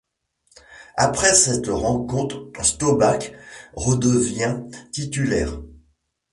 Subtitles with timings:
[0.97, 3.33] Après cette rencontre, Staubach
[3.75, 5.59] redevient titulaire.